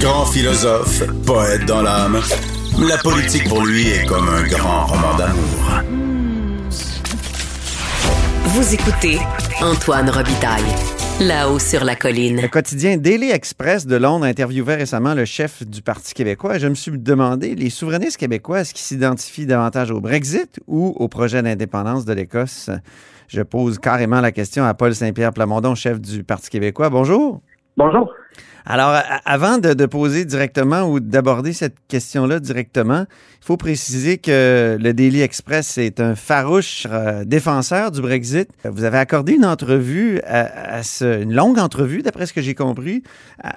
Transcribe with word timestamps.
Grand 0.00 0.26
philosophe, 0.26 1.02
poète 1.26 1.66
dans 1.66 1.82
l'âme, 1.82 2.20
la 2.78 2.96
politique 2.98 3.48
pour 3.48 3.64
lui 3.64 3.88
est 3.88 4.06
comme 4.06 4.28
un 4.28 4.46
grand 4.46 4.86
roman 4.86 5.16
d'amour. 5.16 5.82
Vous 8.44 8.74
écoutez 8.74 9.18
Antoine 9.60 10.08
Robitaille. 10.08 10.62
Là-haut 11.20 11.58
sur 11.58 11.84
la 11.84 11.96
colline. 11.96 12.40
Le 12.40 12.48
quotidien 12.48 12.96
Daily 12.96 13.30
Express 13.30 13.86
de 13.86 13.96
Londres 13.96 14.26
interviewait 14.26 14.76
récemment 14.76 15.14
le 15.14 15.24
chef 15.24 15.62
du 15.62 15.82
Parti 15.82 16.14
québécois. 16.14 16.58
Je 16.58 16.68
me 16.68 16.74
suis 16.74 16.92
demandé, 16.98 17.54
les 17.54 17.70
souverainistes 17.70 18.18
québécois, 18.18 18.60
est-ce 18.60 18.74
qu'ils 18.74 18.84
s'identifient 18.84 19.46
davantage 19.46 19.90
au 19.90 20.00
Brexit 20.00 20.60
ou 20.66 20.94
au 20.98 21.08
projet 21.08 21.42
d'indépendance 21.42 22.04
de 22.04 22.12
l'Écosse? 22.12 22.70
Je 23.28 23.42
pose 23.42 23.78
carrément 23.78 24.20
la 24.20 24.30
question 24.30 24.64
à 24.64 24.74
Paul 24.74 24.94
Saint-Pierre 24.94 25.32
Plamondon, 25.32 25.74
chef 25.74 26.00
du 26.00 26.22
Parti 26.22 26.48
québécois. 26.48 26.90
Bonjour. 26.90 27.40
Bonjour. 27.76 28.14
Alors, 28.68 29.00
avant 29.24 29.58
de, 29.58 29.86
poser 29.86 30.24
directement 30.24 30.82
ou 30.90 30.98
d'aborder 30.98 31.52
cette 31.52 31.76
question-là 31.86 32.40
directement, 32.40 33.06
il 33.40 33.46
faut 33.46 33.56
préciser 33.56 34.18
que 34.18 34.76
le 34.80 34.92
Daily 34.92 35.20
Express 35.20 35.78
est 35.78 36.00
un 36.00 36.16
farouche 36.16 36.84
euh, 36.90 37.24
défenseur 37.24 37.92
du 37.92 38.00
Brexit. 38.00 38.48
Vous 38.64 38.82
avez 38.82 38.98
accordé 38.98 39.34
une 39.34 39.44
entrevue, 39.44 40.20
à, 40.26 40.82
ce, 40.82 41.22
une 41.22 41.32
longue 41.32 41.60
entrevue, 41.60 42.02
d'après 42.02 42.26
ce 42.26 42.32
que 42.32 42.40
j'ai 42.40 42.56
compris, 42.56 43.04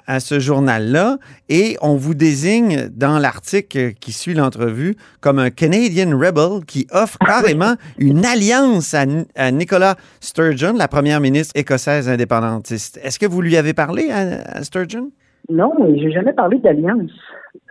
à, 0.06 0.20
ce 0.20 0.38
journal-là, 0.38 1.18
et 1.48 1.76
on 1.82 1.96
vous 1.96 2.14
désigne 2.14 2.88
dans 2.94 3.18
l'article 3.18 3.94
qui 3.94 4.12
suit 4.12 4.34
l'entrevue 4.34 4.96
comme 5.20 5.40
un 5.40 5.50
Canadian 5.50 6.16
Rebel 6.16 6.64
qui 6.64 6.86
offre 6.92 7.18
ah 7.22 7.26
carrément 7.26 7.74
une 7.98 8.24
alliance 8.24 8.94
à, 8.94 9.06
à 9.34 9.50
Nicola 9.50 9.96
Sturgeon, 10.20 10.74
la 10.74 10.86
première 10.86 11.18
ministre 11.18 11.52
écossaise 11.56 12.08
indépendantiste. 12.08 13.00
Est-ce 13.02 13.18
que 13.18 13.26
vous 13.26 13.42
lui 13.42 13.56
avez 13.56 13.74
parlé 13.74 14.12
à 14.12 14.62
Sturgeon? 14.62 14.99
Non, 15.48 15.72
j'ai 15.96 16.10
jamais 16.10 16.32
parlé 16.32 16.58
d'alliance. 16.58 17.10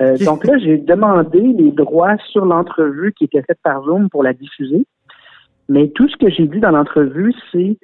Euh, 0.02 0.18
donc 0.18 0.46
là, 0.46 0.58
j'ai 0.58 0.78
demandé 0.78 1.40
les 1.40 1.72
droits 1.72 2.18
sur 2.32 2.46
l'entrevue 2.46 3.14
qui 3.14 3.26
était 3.26 3.42
faite 3.42 3.60
par 3.64 3.84
Zoom 3.84 4.10
pour 4.10 4.24
la 4.24 4.34
diffuser. 4.34 4.86
Mais 5.70 5.88
tout 5.90 6.10
ce 6.10 6.18
que 6.18 6.30
j'ai 6.30 6.48
dit 6.48 6.60
dans 6.60 6.72
l'entrevue, 6.72 7.34
c'est 7.52 7.78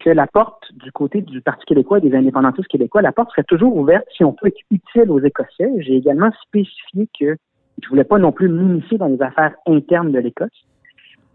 que 0.00 0.10
la 0.10 0.26
porte 0.26 0.64
du 0.72 0.90
côté 0.92 1.20
du 1.20 1.40
Parti 1.40 1.64
québécois 1.66 1.98
et 1.98 2.00
des 2.00 2.14
indépendantistes 2.14 2.68
québécois, 2.68 3.02
la 3.02 3.12
porte 3.12 3.30
serait 3.30 3.44
toujours 3.44 3.76
ouverte 3.76 4.06
si 4.16 4.24
on 4.24 4.32
peut 4.32 4.48
être 4.48 4.60
utile 4.70 5.10
aux 5.10 5.20
Écossais. 5.20 5.70
J'ai 5.78 5.96
également 5.96 6.30
spécifié 6.46 7.08
que 7.18 7.36
je 7.82 7.88
voulais 7.88 8.04
pas 8.04 8.18
non 8.18 8.32
plus 8.32 8.48
m'initier 8.48 8.98
dans 8.98 9.06
les 9.06 9.20
affaires 9.22 9.54
internes 9.66 10.12
de 10.12 10.18
l'Écosse. 10.18 10.66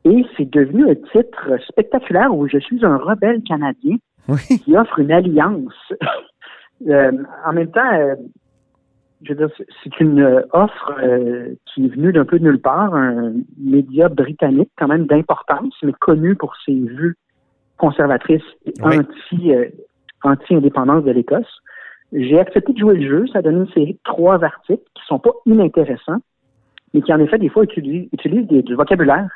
Et 0.06 0.26
c'est 0.36 0.50
devenu 0.50 0.90
un 0.90 0.96
titre 0.96 1.58
spectaculaire 1.68 2.34
où 2.34 2.48
je 2.48 2.58
suis 2.58 2.86
un 2.86 2.98
rebelle 2.98 3.42
canadien 3.44 3.98
qui 4.64 4.76
offre 4.76 5.00
une 5.00 5.12
alliance 5.12 5.94
euh, 6.86 7.12
en 7.46 7.54
même 7.54 7.72
temps, 7.72 7.94
euh, 7.94 8.16
je 9.24 9.34
veux 9.34 9.48
dire, 9.48 9.66
c'est 9.84 10.00
une 10.00 10.20
euh, 10.20 10.42
offre 10.52 10.94
qui 11.66 11.86
est 11.86 11.90
venue 11.90 12.12
d'un 12.12 12.26
peu 12.26 12.40
de 12.40 12.44
nulle 12.44 12.62
part, 12.62 12.94
un 12.94 13.34
média 13.58 14.10
britannique 14.10 14.70
quand 14.78 14.88
même 14.88 15.08
d'importance, 15.08 15.74
mais 15.84 15.94
connu 15.94 16.36
pour 16.36 16.56
ses 16.66 16.76
vues 16.76 17.18
conservatrices 17.78 18.44
et 18.66 18.74
anti, 18.82 19.52
anti-indépendance 20.24 21.04
de 21.04 21.12
l'Écosse. 21.12 21.62
J'ai 22.14 22.40
accepté 22.40 22.74
de 22.74 22.78
jouer 22.78 22.98
le 22.98 23.08
jeu. 23.08 23.28
Ça 23.34 23.42
donne 23.42 23.58
une 23.58 23.70
série 23.70 23.94
de 23.94 24.00
trois 24.04 24.44
articles 24.44 24.84
qui 24.96 25.04
sont 25.08 25.20
pas 25.20 25.34
inintéressants, 25.46 26.20
mais 26.94 27.02
qui 27.02 27.14
en 27.14 27.20
effet 27.20 27.38
des 27.38 27.50
fois 27.50 27.64
utilisent, 27.64 28.08
utilisent 28.14 28.48
du 28.48 28.76
vocabulaire 28.76 29.30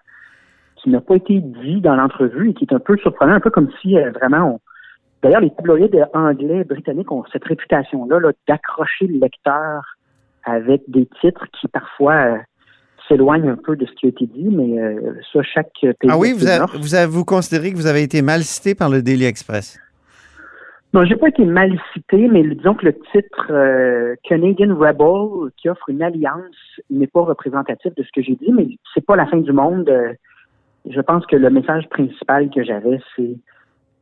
qui 0.78 0.89
n'a 0.89 1.02
pas 1.02 1.16
été 1.16 1.39
dit 1.42 1.81
dans 1.81 1.95
l'entrevue 1.95 2.50
et 2.50 2.53
qui 2.53 2.66
est 2.66 2.73
un 2.73 2.80
peu 2.80 2.97
surprenant, 2.97 3.34
un 3.34 3.39
peu 3.39 3.52
comme 3.52 3.69
si 3.81 3.95
vraiment 3.95 4.56
on, 4.56 4.59
D'ailleurs, 5.22 5.42
les 5.42 5.52
tabloïds 5.52 5.90
anglais, 6.14 6.64
britanniques 6.64 7.12
ont 7.12 7.24
cette 7.32 7.46
réputation-là 7.46 8.32
d'accrocher 8.48 9.08
le 9.08 9.20
lecteur 9.20 9.84
avec 10.44 10.82
des 10.88 11.08
titres 11.22 11.46
qui 11.60 11.68
parfois 11.68 12.14
euh, 12.14 12.38
s'éloignent 13.08 13.50
un 13.50 13.56
peu 13.56 13.76
de 13.76 13.86
ce 13.86 13.92
qui 13.92 14.08
a 14.08 14.10
été 14.10 14.26
dit, 14.26 14.50
mais 14.50 14.80
euh, 14.80 15.14
ça, 15.31 15.44
chaque 15.44 15.72
pays. 15.81 16.10
Ah 16.10 16.18
oui, 16.18 16.34
vous, 16.34 16.48
avez, 16.96 17.06
vous, 17.06 17.24
considérez 17.24 17.72
que 17.72 17.76
vous 17.76 17.86
avez 17.86 18.02
été 18.02 18.24
mal 18.24 18.42
cité 18.42 18.74
par 18.74 18.90
le 18.90 19.04
Daily 19.04 19.26
Express? 19.26 19.80
Non, 20.94 21.06
j'ai 21.06 21.16
pas 21.16 21.30
été 21.30 21.46
mal 21.46 21.80
cité, 21.94 22.28
mais 22.28 22.44
disons 22.44 22.74
que 22.74 22.86
le 22.86 22.94
titre 23.12 23.48
euh, 23.52 24.16
Canadian 24.24 24.76
Rebel, 24.76 25.52
qui 25.56 25.70
offre 25.70 25.88
une 25.90 26.02
alliance, 26.02 26.81
n'est 26.90 27.08
pas 27.08 27.22
représentatif 27.22 27.94
de 27.96 28.04
ce 28.04 28.10
que 28.14 28.24
j'ai 28.24 28.36
dit, 28.36 28.52
mais 28.52 28.68
c'est 28.94 29.06
pas 29.06 29.16
la 29.16 29.28
fin 29.28 29.38
du 29.38 29.54
monde. 29.54 29.90
je 30.90 31.02
pense 31.02 31.26
que 31.28 31.36
le 31.36 31.50
message 31.52 31.88
principal 31.90 32.50
que 32.50 32.64
j'avais, 32.64 33.00
c'est 33.16 33.38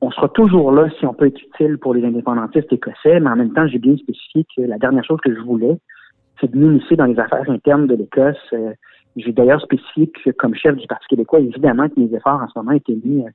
on 0.01 0.11
sera 0.11 0.29
toujours 0.29 0.71
là 0.71 0.89
si 0.97 1.05
on 1.05 1.13
peut 1.13 1.27
être 1.27 1.41
utile 1.41 1.77
pour 1.77 1.93
les 1.93 2.05
indépendantistes 2.05 2.71
écossais, 2.71 3.19
mais 3.19 3.29
en 3.29 3.35
même 3.35 3.53
temps, 3.53 3.67
j'ai 3.67 3.79
bien 3.79 3.97
spécifié 3.97 4.45
que 4.55 4.61
la 4.61 4.77
dernière 4.77 5.03
chose 5.03 5.19
que 5.23 5.33
je 5.33 5.41
voulais, 5.41 5.77
c'est 6.39 6.49
de 6.51 6.57
m'initier 6.57 6.95
dans 6.95 7.05
les 7.05 7.19
affaires 7.19 7.49
internes 7.49 7.87
de 7.87 7.95
l'Écosse. 7.95 8.37
Euh, 8.53 8.73
j'ai 9.17 9.33
d'ailleurs 9.33 9.61
spécifié 9.61 10.09
que, 10.09 10.29
comme 10.31 10.55
chef 10.55 10.75
du 10.77 10.87
Parti 10.87 11.05
québécois, 11.09 11.39
évidemment 11.39 11.89
que 11.89 11.99
mes 11.99 12.13
efforts 12.15 12.41
en 12.41 12.47
ce 12.47 12.57
moment 12.57 12.71
étaient 12.71 12.97
mis 13.03 13.25
euh, 13.25 13.29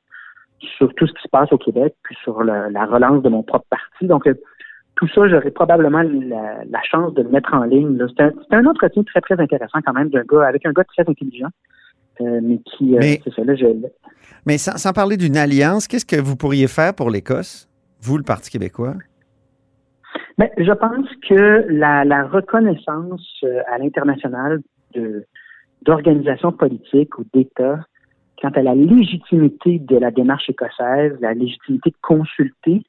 sur 0.78 0.94
tout 0.94 1.06
ce 1.06 1.12
qui 1.12 1.22
se 1.22 1.28
passe 1.28 1.52
au 1.52 1.58
Québec, 1.58 1.94
puis 2.02 2.16
sur 2.22 2.42
la 2.42 2.86
relance 2.86 3.22
de 3.22 3.28
mon 3.28 3.42
propre 3.42 3.66
parti. 3.69 4.06
Donc, 4.06 4.26
euh, 4.26 4.34
tout 4.96 5.08
ça, 5.08 5.28
j'aurais 5.28 5.50
probablement 5.50 6.02
la, 6.02 6.82
chance 6.82 7.12
de 7.14 7.22
le 7.22 7.28
mettre 7.28 7.52
en 7.52 7.64
ligne. 7.64 7.98
C'était 8.08 8.22
un, 8.22 8.32
un, 8.50 8.66
entretien 8.66 9.02
très, 9.02 9.20
très 9.20 9.38
intéressant 9.41 9.81
quand 9.84 9.92
même 9.92 10.08
d'un 10.10 10.22
gars, 10.22 10.46
avec 10.46 10.64
un 10.66 10.72
gars 10.72 10.84
très 10.84 11.08
intelligent, 11.08 11.48
mais 12.20 12.58
qui, 12.58 12.97
c'est 13.00 13.34
ça, 13.34 13.44
là, 13.44 13.54
je, 13.54 13.66
mais 14.47 14.58
sans, 14.58 14.92
parler 14.92 15.16
d'une 15.16 15.36
alliance, 15.36 15.88
qu'est-ce 15.88 16.04
que 16.04 16.20
vous 16.20 16.36
pourriez 16.36 16.69
faire 16.69 16.94
pour 16.94 17.10
l'Écosse, 17.10 17.69
vous, 18.02 18.19
le 18.19 18.25
Parti 18.25 18.50
québécois? 18.50 18.94
Mais 20.36 20.52
ben, 20.56 20.66
je 20.66 20.72
pense 20.72 21.08
que 21.28 21.64
la, 21.70 22.25
reconnaissance 22.26 23.41
euh, 23.44 23.62
à 23.72 23.78
l'international 23.78 24.60
d'organisations 25.82 26.52
politiques 26.52 27.19
ou 27.19 27.25
d'États 27.32 27.80
quant 28.41 28.50
à 28.50 28.62
la 28.62 28.75
légitimité 28.75 29.78
de 29.78 29.96
la 29.96 30.10
démarche 30.10 30.50
écossaise, 30.50 31.16
la 31.20 31.34
légitimité 31.34 31.91
de 31.91 31.96
consulter, 32.02 32.82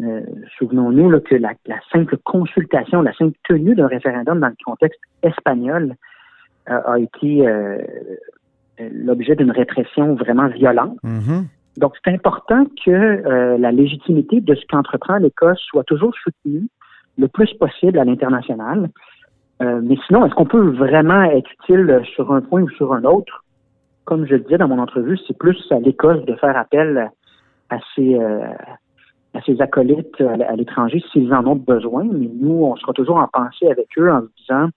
euh, 0.00 0.20
souvenons-nous 0.58 1.20
que 1.20 1.36
la, 1.36 1.54
simple 1.90 2.18
consultation, 2.18 3.00
la 3.00 3.14
simple 3.14 3.36
tenue 3.48 3.74
d'un 3.74 3.86
référendum 3.86 4.40
dans 4.40 4.48
le 4.48 4.56
contexte 4.64 5.00
espagnol 5.22 5.94
euh, 6.68 6.80
a 6.84 6.98
été 6.98 7.46
l'objet 8.78 9.36
d'une 9.36 9.50
répression 9.50 10.14
vraiment 10.14 10.48
violente. 10.48 10.96
Mm-hmm. 11.04 11.44
Donc, 11.78 11.94
c'est 12.04 12.12
important 12.12 12.66
que 12.84 12.90
euh, 12.90 13.56
la 13.58 13.72
légitimité 13.72 14.40
de 14.40 14.54
ce 14.54 14.62
qu'entreprend 14.68 15.16
l'Écosse 15.16 15.60
soit 15.70 15.84
toujours 15.84 16.14
soutenue 16.22 16.68
le 17.18 17.28
plus 17.28 17.52
possible 17.54 17.98
à 17.98 18.04
l'international. 18.04 18.90
Euh, 19.62 19.80
mais 19.82 19.96
sinon, 20.06 20.26
est-ce 20.26 20.34
qu'on 20.34 20.46
peut 20.46 20.70
vraiment 20.70 21.22
être 21.22 21.50
utile 21.52 22.02
sur 22.14 22.32
un 22.32 22.40
point 22.42 22.62
ou 22.62 22.68
sur 22.70 22.92
un 22.92 23.04
autre? 23.04 23.44
Comme 24.04 24.26
je 24.26 24.34
le 24.34 24.40
disais 24.40 24.58
dans 24.58 24.68
mon 24.68 24.78
entrevue, 24.78 25.18
c'est 25.26 25.36
plus 25.36 25.56
à 25.70 25.78
l'Écosse 25.78 26.24
de 26.24 26.34
faire 26.34 26.56
appel 26.56 27.10
à 27.70 27.78
ses, 27.94 28.16
euh, 28.16 28.44
à 29.34 29.40
ses 29.42 29.60
acolytes 29.62 30.20
à 30.20 30.56
l'étranger 30.56 31.02
s'ils 31.12 31.32
en 31.32 31.46
ont 31.46 31.56
besoin. 31.56 32.04
Mais 32.04 32.28
nous, 32.40 32.64
on 32.64 32.76
sera 32.76 32.92
toujours 32.92 33.16
en 33.16 33.28
pensée 33.28 33.70
avec 33.70 33.86
eux 33.98 34.10
en 34.10 34.22
disant 34.38 34.68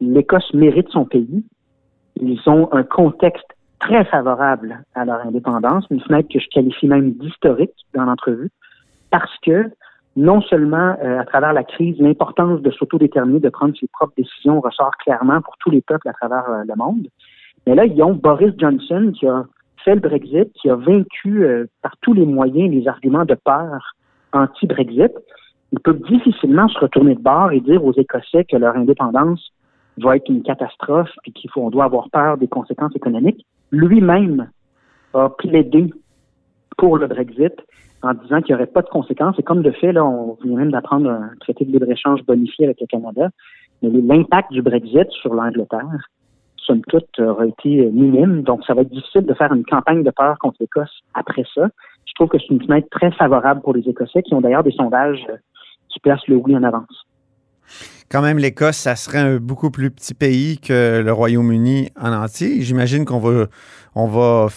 l'Écosse 0.00 0.54
mérite 0.54 0.88
son 0.90 1.04
pays 1.04 1.44
ils 2.20 2.40
ont 2.46 2.68
un 2.72 2.82
contexte 2.82 3.46
très 3.78 4.04
favorable 4.04 4.84
à 4.94 5.04
leur 5.04 5.20
indépendance, 5.26 5.84
une 5.90 6.00
fenêtre 6.00 6.28
que 6.32 6.38
je 6.38 6.48
qualifie 6.48 6.86
même 6.86 7.12
d'historique 7.12 7.74
dans 7.94 8.04
l'entrevue, 8.04 8.50
parce 9.10 9.36
que 9.44 9.70
non 10.14 10.40
seulement 10.42 10.96
euh, 11.02 11.20
à 11.20 11.24
travers 11.24 11.52
la 11.52 11.64
crise, 11.64 11.98
l'importance 11.98 12.60
de 12.60 12.70
s'autodéterminer, 12.70 13.40
de 13.40 13.48
prendre 13.48 13.74
ses 13.78 13.88
propres 13.88 14.14
décisions 14.16 14.60
ressort 14.60 14.96
clairement 14.98 15.40
pour 15.40 15.56
tous 15.58 15.70
les 15.70 15.80
peuples 15.80 16.08
à 16.08 16.12
travers 16.12 16.48
euh, 16.48 16.62
le 16.66 16.74
monde, 16.76 17.08
mais 17.66 17.74
là, 17.74 17.84
ils 17.84 18.02
ont 18.02 18.12
Boris 18.12 18.54
Johnson 18.58 19.12
qui 19.18 19.26
a 19.26 19.44
fait 19.84 19.94
le 19.94 20.00
Brexit, 20.00 20.52
qui 20.54 20.68
a 20.68 20.76
vaincu 20.76 21.44
euh, 21.44 21.66
par 21.82 21.96
tous 22.00 22.12
les 22.12 22.26
moyens 22.26 22.72
les 22.72 22.88
arguments 22.88 23.24
de 23.24 23.34
peur 23.34 23.94
anti-Brexit. 24.32 25.12
Il 25.72 25.80
peut 25.80 25.98
difficilement 26.08 26.68
se 26.68 26.78
retourner 26.78 27.14
de 27.14 27.20
bord 27.20 27.52
et 27.52 27.60
dire 27.60 27.84
aux 27.84 27.92
Écossais 27.92 28.44
que 28.44 28.56
leur 28.56 28.76
indépendance 28.76 29.52
va 29.98 30.16
être 30.16 30.28
une 30.28 30.42
catastrophe 30.42 31.10
et 31.26 31.32
qu'il 31.32 31.50
faut, 31.50 31.62
on 31.62 31.70
doit 31.70 31.84
avoir 31.84 32.08
peur 32.10 32.38
des 32.38 32.48
conséquences 32.48 32.94
économiques. 32.96 33.46
Lui-même 33.70 34.50
a 35.14 35.28
plaidé 35.28 35.92
pour 36.78 36.96
le 36.96 37.06
Brexit 37.06 37.54
en 38.02 38.14
disant 38.14 38.40
qu'il 38.40 38.54
n'y 38.54 38.60
aurait 38.60 38.66
pas 38.66 38.82
de 38.82 38.88
conséquences. 38.88 39.38
Et 39.38 39.42
comme 39.42 39.62
de 39.62 39.70
fait, 39.70 39.92
là, 39.92 40.04
on 40.04 40.36
vient 40.42 40.56
même 40.56 40.70
d'apprendre 40.72 41.10
un 41.10 41.30
traité 41.40 41.64
de 41.64 41.72
libre-échange 41.72 42.24
bonifié 42.24 42.64
avec 42.64 42.80
le 42.80 42.86
Canada. 42.86 43.28
Mais 43.82 43.90
l'impact 43.90 44.52
du 44.52 44.62
Brexit 44.62 45.10
sur 45.10 45.34
l'Angleterre, 45.34 46.08
somme 46.56 46.82
toute, 46.88 47.18
aura 47.18 47.46
été 47.46 47.86
minime. 47.90 48.42
Donc, 48.42 48.64
ça 48.64 48.74
va 48.74 48.82
être 48.82 48.90
difficile 48.90 49.26
de 49.26 49.34
faire 49.34 49.52
une 49.52 49.64
campagne 49.64 50.02
de 50.02 50.10
peur 50.10 50.38
contre 50.38 50.56
l'Écosse 50.60 51.02
après 51.14 51.44
ça. 51.54 51.68
Je 52.06 52.14
trouve 52.14 52.28
que 52.28 52.38
c'est 52.38 52.50
une 52.50 52.62
fenêtre 52.62 52.88
très 52.90 53.10
favorable 53.12 53.62
pour 53.62 53.74
les 53.74 53.88
Écossais 53.88 54.22
qui 54.22 54.34
ont 54.34 54.40
d'ailleurs 54.40 54.64
des 54.64 54.72
sondages 54.72 55.26
qui 55.88 56.00
placent 56.00 56.26
le 56.26 56.36
oui 56.36 56.56
en 56.56 56.62
avance. 56.62 57.06
Quand 58.12 58.20
même, 58.20 58.38
l'Écosse, 58.38 58.76
ça 58.76 58.94
serait 58.94 59.18
un 59.18 59.36
beaucoup 59.38 59.70
plus 59.70 59.90
petit 59.90 60.12
pays 60.12 60.58
que 60.58 61.00
le 61.02 61.12
Royaume-Uni 61.12 61.88
en 61.98 62.12
entier. 62.12 62.60
J'imagine 62.60 63.06
qu'on 63.06 63.18
va, 63.18 63.46
on 63.94 64.06
va 64.06 64.48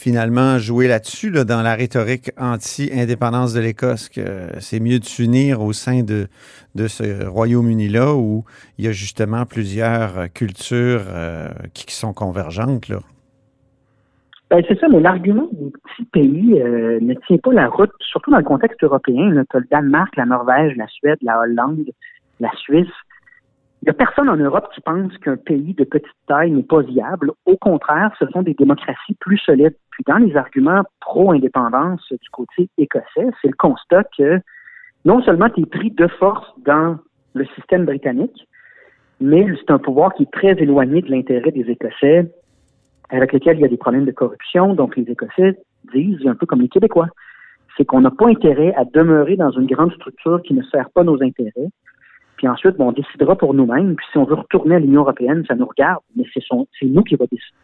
finalement 0.00 0.58
jouer 0.58 0.86
là-dessus, 0.86 1.32
dans 1.32 1.60
la 1.62 1.74
rhétorique 1.74 2.30
anti-indépendance 2.38 3.52
de 3.52 3.60
l'Écosse, 3.60 4.08
que 4.08 4.48
c'est 4.60 4.78
mieux 4.78 5.00
de 5.00 5.04
s'unir 5.04 5.60
au 5.60 5.72
sein 5.72 6.04
de, 6.04 6.28
ce 6.86 7.26
Royaume-Uni-là 7.26 8.14
où 8.14 8.44
il 8.78 8.84
y 8.84 8.88
a 8.88 8.92
justement 8.92 9.44
plusieurs 9.44 10.32
cultures 10.32 11.02
euh, 11.08 11.48
qui, 11.74 11.92
sont 11.92 12.12
convergentes. 12.12 12.88
Là. 12.88 13.00
Ben, 14.50 14.62
c'est 14.68 14.78
ça, 14.78 14.88
mais 14.88 15.00
l'argument 15.00 15.48
des 15.52 15.70
petits 15.70 16.08
pays 16.12 16.60
euh, 16.60 17.00
ne 17.00 17.14
tient 17.26 17.38
pas 17.38 17.52
la 17.52 17.68
route, 17.68 17.90
surtout 17.98 18.30
dans 18.30 18.38
le 18.38 18.44
contexte 18.44 18.82
européen. 18.84 19.32
Tu 19.50 19.56
as 19.56 19.60
le 19.60 19.66
Danemark, 19.68 20.16
la 20.16 20.26
Norvège, 20.26 20.76
la 20.76 20.86
Suède, 20.86 21.18
la 21.22 21.40
Hollande, 21.40 21.84
la 22.40 22.50
Suisse. 22.56 22.92
Il 23.82 23.86
n'y 23.86 23.90
a 23.90 23.94
personne 23.94 24.28
en 24.28 24.36
Europe 24.36 24.68
qui 24.74 24.80
pense 24.82 25.16
qu'un 25.18 25.36
pays 25.36 25.72
de 25.74 25.84
petite 25.84 26.12
taille 26.26 26.50
n'est 26.50 26.62
pas 26.62 26.82
viable. 26.82 27.32
Au 27.46 27.56
contraire, 27.56 28.14
ce 28.18 28.26
sont 28.26 28.42
des 28.42 28.52
démocraties 28.52 29.14
plus 29.20 29.38
solides. 29.38 29.76
Puis 29.90 30.04
dans 30.06 30.18
les 30.18 30.36
arguments 30.36 30.82
pro-indépendance 31.00 32.06
du 32.10 32.28
côté 32.30 32.68
écossais, 32.76 33.30
c'est 33.40 33.48
le 33.48 33.56
constat 33.56 34.04
que 34.16 34.40
non 35.04 35.22
seulement 35.22 35.48
tu 35.48 35.62
es 35.62 35.66
pris 35.66 35.90
de 35.90 36.06
force 36.06 36.46
dans 36.64 36.98
le 37.34 37.46
système 37.56 37.86
britannique, 37.86 38.46
mais 39.20 39.46
c'est 39.58 39.70
un 39.70 39.78
pouvoir 39.78 40.14
qui 40.14 40.24
est 40.24 40.32
très 40.32 40.52
éloigné 40.62 41.02
de 41.02 41.10
l'intérêt 41.10 41.52
des 41.52 41.70
Écossais, 41.70 42.30
avec 43.10 43.32
lesquels 43.32 43.58
il 43.58 43.62
y 43.62 43.64
a 43.64 43.68
des 43.68 43.76
problèmes 43.76 44.04
de 44.04 44.12
corruption. 44.12 44.74
Donc 44.74 44.96
les 44.96 45.10
Écossais 45.10 45.58
disent, 45.92 46.26
un 46.26 46.34
peu 46.34 46.46
comme 46.46 46.60
les 46.60 46.68
Québécois, 46.68 47.08
c'est 47.76 47.84
qu'on 47.84 48.00
n'a 48.00 48.10
pas 48.10 48.28
intérêt 48.28 48.74
à 48.74 48.84
demeurer 48.84 49.36
dans 49.36 49.50
une 49.50 49.66
grande 49.66 49.92
structure 49.92 50.42
qui 50.42 50.54
ne 50.54 50.62
sert 50.64 50.90
pas 50.90 51.04
nos 51.04 51.22
intérêts. 51.22 51.70
Puis 52.40 52.48
ensuite, 52.48 52.76
on 52.78 52.90
décidera 52.92 53.36
pour 53.36 53.52
nous-mêmes. 53.52 53.96
Puis 53.96 54.06
si 54.12 54.16
on 54.16 54.24
veut 54.24 54.36
retourner 54.36 54.76
à 54.76 54.78
l'Union 54.78 55.02
européenne, 55.02 55.44
ça 55.46 55.54
nous 55.54 55.66
regarde, 55.66 56.00
mais 56.16 56.24
c'est 56.32 56.86
nous 56.86 57.02
qui 57.02 57.14
va 57.14 57.26
décider. 57.30 57.54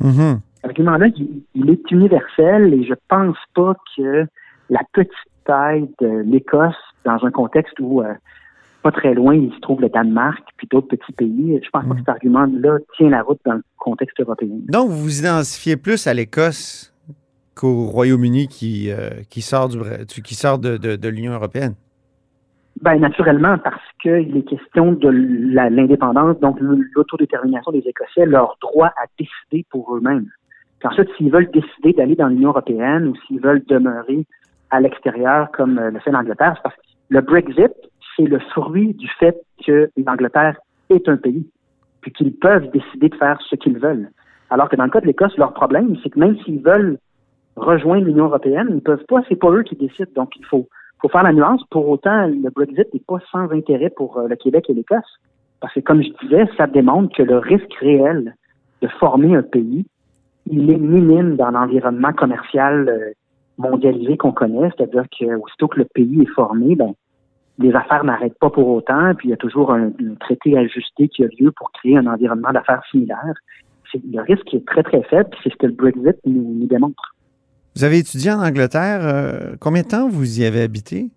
Mm-hmm. 0.00 0.38
L'argument-là, 0.64 1.08
il, 1.54 1.70
est 1.70 1.90
universel 1.90 2.72
et 2.72 2.84
je 2.86 2.94
pense 3.08 3.36
pas 3.54 3.74
que 3.94 4.24
la 4.70 4.80
petite 4.94 5.12
taille 5.44 5.86
de 6.00 6.22
l'Écosse, 6.24 6.72
dans 7.04 7.22
un 7.26 7.30
contexte 7.30 7.78
où 7.78 8.00
euh, 8.00 8.14
pas 8.82 8.90
très 8.90 9.12
loin, 9.12 9.34
il 9.34 9.52
se 9.52 9.60
trouve 9.60 9.82
le 9.82 9.90
Danemark, 9.90 10.42
puis 10.56 10.66
d'autres 10.70 10.88
petits 10.88 11.12
pays, 11.12 11.60
je 11.62 11.68
pense 11.68 11.84
pas 11.84 11.90
que 11.90 11.96
mm. 11.96 11.98
cet 11.98 12.08
argument-là 12.08 12.78
tient 12.96 13.10
la 13.10 13.20
route 13.20 13.40
dans 13.44 13.52
le 13.52 13.62
contexte 13.76 14.18
européen. 14.18 14.56
Donc, 14.68 14.88
vous 14.88 15.02
vous 15.02 15.18
identifiez 15.18 15.76
plus 15.76 16.06
à 16.06 16.14
l'Écosse 16.14 16.94
qu'au 17.54 17.84
Royaume-Uni 17.84 18.48
qui, 18.48 18.90
euh, 18.90 19.10
qui 19.28 19.42
sort, 19.42 19.68
du, 19.68 19.78
qui 20.22 20.34
sort 20.34 20.58
de, 20.58 20.78
de 20.78 21.08
l'Union 21.10 21.34
européenne? 21.34 21.74
Ben 22.82 22.98
naturellement, 23.00 23.56
parce 23.58 23.82
qu'il 24.02 24.36
est 24.36 24.48
question 24.48 24.92
de 24.92 25.08
l'indépendance, 25.08 26.38
donc 26.40 26.58
l'autodétermination 26.60 27.72
des 27.72 27.82
Écossais, 27.86 28.26
leur 28.26 28.58
droit 28.60 28.88
à 28.88 29.06
décider 29.18 29.66
pour 29.70 29.96
eux-mêmes. 29.96 30.26
Ensuite, 30.84 31.08
s'ils 31.16 31.32
veulent 31.32 31.50
décider 31.50 31.94
d'aller 31.94 32.14
dans 32.14 32.28
l'Union 32.28 32.50
européenne 32.50 33.08
ou 33.08 33.16
s'ils 33.26 33.40
veulent 33.40 33.64
demeurer 33.66 34.24
à 34.70 34.80
l'extérieur 34.80 35.50
comme 35.50 35.78
euh, 35.78 35.90
le 35.90 35.98
fait 36.00 36.12
l'Angleterre, 36.12 36.52
c'est 36.56 36.62
parce 36.62 36.76
que 36.76 36.82
le 37.08 37.20
Brexit, 37.22 37.72
c'est 38.16 38.24
le 38.24 38.38
fruit 38.38 38.94
du 38.94 39.08
fait 39.18 39.36
que 39.66 39.90
l'Angleterre 39.96 40.56
est 40.90 41.08
un 41.08 41.16
pays, 41.16 41.48
puis 42.02 42.12
qu'ils 42.12 42.34
peuvent 42.34 42.70
décider 42.70 43.08
de 43.08 43.16
faire 43.16 43.40
ce 43.48 43.56
qu'ils 43.56 43.78
veulent. 43.78 44.10
Alors 44.50 44.68
que 44.68 44.76
dans 44.76 44.84
le 44.84 44.90
cas 44.90 45.00
de 45.00 45.06
l'Écosse, 45.06 45.36
leur 45.38 45.54
problème, 45.54 45.96
c'est 46.02 46.10
que 46.10 46.20
même 46.20 46.36
s'ils 46.44 46.62
veulent 46.62 46.98
rejoindre 47.56 48.04
l'Union 48.04 48.26
européenne, 48.26 48.66
ils 48.68 48.76
ne 48.76 48.80
peuvent 48.80 49.04
pas, 49.08 49.22
c'est 49.28 49.36
pas 49.36 49.50
eux 49.50 49.62
qui 49.62 49.74
décident. 49.74 50.10
Donc, 50.14 50.36
il 50.36 50.44
faut 50.44 50.68
faut 51.00 51.08
faire 51.08 51.22
la 51.22 51.32
nuance. 51.32 51.62
Pour 51.70 51.88
autant, 51.88 52.26
le 52.26 52.50
Brexit 52.50 52.92
n'est 52.92 53.02
pas 53.06 53.18
sans 53.30 53.50
intérêt 53.52 53.90
pour 53.90 54.18
euh, 54.18 54.28
le 54.28 54.36
Québec 54.36 54.66
et 54.68 54.74
l'Écosse. 54.74 55.20
Parce 55.60 55.72
que, 55.74 55.80
comme 55.80 56.02
je 56.02 56.10
disais, 56.22 56.46
ça 56.56 56.66
démontre 56.66 57.14
que 57.16 57.22
le 57.22 57.38
risque 57.38 57.72
réel 57.80 58.34
de 58.82 58.88
former 58.88 59.34
un 59.34 59.42
pays, 59.42 59.86
il 60.46 60.70
est 60.70 60.76
minime 60.76 61.36
dans 61.36 61.50
l'environnement 61.50 62.12
commercial 62.12 62.88
euh, 62.88 63.12
mondialisé 63.58 64.16
qu'on 64.16 64.32
connaît. 64.32 64.70
C'est-à-dire 64.76 65.04
que 65.18 65.24
aussitôt 65.36 65.68
que 65.68 65.78
le 65.78 65.86
pays 65.86 66.22
est 66.22 66.34
formé, 66.34 66.76
ben, 66.76 66.92
les 67.58 67.74
affaires 67.74 68.04
n'arrêtent 68.04 68.38
pas 68.38 68.50
pour 68.50 68.68
autant, 68.68 69.14
puis 69.14 69.28
il 69.28 69.30
y 69.30 69.34
a 69.34 69.38
toujours 69.38 69.72
un, 69.72 69.90
traité 70.20 70.58
ajusté 70.58 71.08
qui 71.08 71.24
a 71.24 71.28
lieu 71.38 71.50
pour 71.52 71.72
créer 71.72 71.96
un 71.96 72.06
environnement 72.06 72.52
d'affaires 72.52 72.82
similaire. 72.90 73.34
Le 73.94 74.20
risque 74.20 74.52
est 74.52 74.66
très, 74.66 74.82
très 74.82 75.02
faible, 75.04 75.30
c'est 75.42 75.50
ce 75.50 75.56
que 75.56 75.66
le 75.66 75.72
Brexit 75.72 76.16
nous 76.26 76.66
démontre. 76.66 77.15
Vous 77.76 77.84
avez 77.84 77.98
étudié 77.98 78.32
en 78.32 78.40
Angleterre. 78.40 79.00
Euh, 79.02 79.54
combien 79.60 79.82
de 79.82 79.88
temps 79.88 80.08
vous 80.08 80.40
y 80.40 80.46
avez 80.46 80.62
habité? 80.62 81.10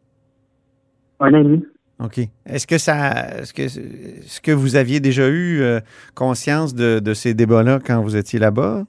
Un 1.22 1.34
an 1.34 1.38
et 1.38 1.44
demi. 1.44 1.66
OK. 2.04 2.20
Est-ce 2.46 2.68
que 2.68 2.78
ça 2.78 3.40
est-ce 3.40 3.54
que 3.54 3.70
ce 3.70 4.42
que 4.42 4.52
vous 4.52 4.76
aviez 4.76 5.00
déjà 5.00 5.30
eu 5.30 5.62
euh, 5.62 5.80
conscience 6.16 6.76
de, 6.76 7.14
ces 7.14 7.34
débats-là 7.34 7.80
quand 7.86 8.02
vous 8.02 8.18
étiez 8.18 8.40
là-bas? 8.40 8.84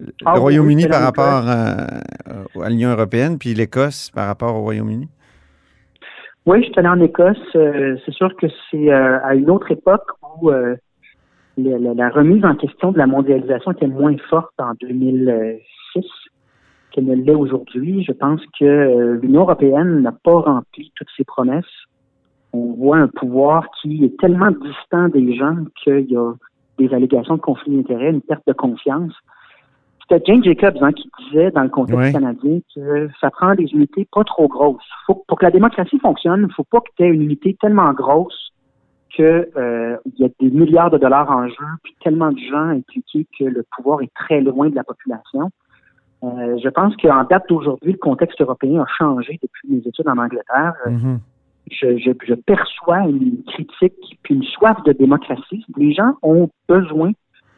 le 0.00 0.06
ah 0.24 0.34
Royaume-Uni 0.38 0.86
par 0.86 1.02
rapport 1.02 1.44
à, 1.46 2.68
l'Union 2.70 2.90
européenne, 2.90 3.38
puis 3.38 3.52
l'Écosse 3.52 4.10
par 4.14 4.26
rapport 4.26 4.54
au 4.54 4.62
Royaume-Uni? 4.62 5.08
Oui, 6.46 6.62
je 6.62 6.70
suis 6.70 6.78
allé 6.78 6.88
en 6.88 7.00
Écosse. 7.00 7.36
Euh, 7.56 7.96
c'est 8.06 8.14
sûr 8.14 8.34
que 8.36 8.46
c'est 8.70 8.90
à 8.90 9.34
une 9.34 9.50
autre 9.50 9.70
époque 9.72 10.06
où 10.40 10.50
la, 11.58 12.08
remise 12.08 12.44
en 12.44 12.54
question 12.54 12.92
de 12.92 12.98
la 12.98 13.06
mondialisation 13.06 13.72
était 13.72 13.88
moins 13.88 14.16
forte 14.30 14.54
en 14.58 14.72
2006 14.80 16.04
qu'elle 16.96 17.04
ne 17.04 17.14
l'est 17.14 17.34
aujourd'hui. 17.34 18.02
Je 18.02 18.12
pense 18.12 18.40
que 18.58 18.64
euh, 18.64 19.18
l'Union 19.22 19.42
européenne 19.42 20.00
n'a 20.00 20.12
pas 20.12 20.40
rempli 20.40 20.90
toutes 20.96 21.08
ses 21.16 21.24
promesses. 21.24 21.64
On 22.52 22.72
voit 22.72 22.96
un 22.96 23.08
pouvoir 23.08 23.66
qui 23.82 24.04
est 24.04 24.18
tellement 24.18 24.50
distant 24.50 25.08
des 25.08 25.36
gens 25.36 25.56
qu'il 25.84 26.10
y 26.10 26.16
a 26.16 26.32
des 26.78 26.92
allégations 26.94 27.36
de 27.36 27.40
conflit 27.40 27.76
d'intérêts, 27.76 28.10
une 28.10 28.22
perte 28.22 28.46
de 28.46 28.54
confiance. 28.54 29.12
C'était 30.00 30.22
Jane 30.24 30.42
Jacobs 30.42 30.78
hein, 30.80 30.92
qui 30.92 31.10
disait 31.26 31.50
dans 31.50 31.62
le 31.62 31.68
contexte 31.68 32.12
canadien 32.12 32.60
que 32.74 33.08
ça 33.20 33.30
prend 33.30 33.54
des 33.54 33.66
unités 33.72 34.06
pas 34.10 34.24
trop 34.24 34.48
grosses. 34.48 34.82
pour 35.06 35.38
que 35.38 35.44
la 35.44 35.50
démocratie 35.50 35.98
fonctionne, 35.98 36.40
il 36.40 36.46
ne 36.46 36.52
faut 36.52 36.64
pas 36.64 36.80
que 36.80 36.90
tu 36.96 37.02
aies 37.02 37.08
une 37.08 37.22
unité 37.22 37.56
tellement 37.60 37.92
grosse 37.92 38.52
qu'il 39.14 39.24
euh, 39.24 39.96
y 40.18 40.24
a 40.24 40.28
des 40.40 40.50
milliards 40.50 40.90
de 40.90 40.98
dollars 40.98 41.30
en 41.30 41.48
jeu, 41.48 41.66
puis 41.82 41.94
tellement 42.02 42.32
de 42.32 42.38
gens 42.38 42.68
impliqués 42.68 43.26
que 43.38 43.44
le 43.44 43.64
pouvoir 43.76 44.02
est 44.02 44.12
très 44.14 44.40
loin 44.40 44.68
de 44.68 44.74
la 44.74 44.84
population. 44.84 45.50
Euh, 46.22 46.56
je 46.62 46.68
pense 46.68 46.96
qu'en 46.96 47.24
date 47.24 47.44
d'aujourd'hui, 47.48 47.92
le 47.92 47.98
contexte 47.98 48.40
européen 48.40 48.82
a 48.82 48.86
changé 48.98 49.38
depuis 49.42 49.68
mes 49.68 49.86
études 49.86 50.08
en 50.08 50.18
Angleterre. 50.18 50.74
Euh, 50.86 50.90
mhm. 50.90 51.20
je, 51.70 52.34
perçois 52.34 53.00
une 53.00 53.42
critique 53.46 54.18
puis 54.22 54.34
une 54.34 54.42
soif 54.42 54.82
de 54.84 54.92
démocratie. 54.92 55.64
Les 55.76 55.92
gens 55.92 56.14
ont 56.22 56.48
besoin 56.68 57.12